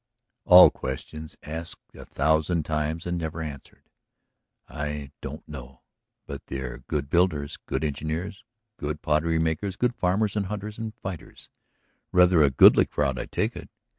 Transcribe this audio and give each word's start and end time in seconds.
"All 0.45 0.71
questions 0.71 1.37
asked 1.43 1.93
a 1.93 2.05
thousand 2.05 2.63
times 2.65 3.05
and 3.05 3.19
never 3.19 3.39
answered. 3.39 3.87
I 4.67 5.11
don't 5.21 5.47
know. 5.47 5.83
But 6.25 6.47
they 6.47 6.59
were 6.59 6.79
good 6.87 7.07
builders, 7.07 7.59
good 7.67 7.83
engineers, 7.83 8.43
good 8.77 9.03
pottery 9.03 9.37
makers, 9.37 9.75
good 9.75 9.93
farmers 9.93 10.35
and 10.35 10.47
hunters 10.47 10.79
and 10.79 10.95
fighters; 10.95 11.51
rather 12.11 12.41
a 12.41 12.49
goodly 12.49 12.87
crowd, 12.87 13.19
I 13.19 13.27
take 13.27 13.55
it. 13.55 13.69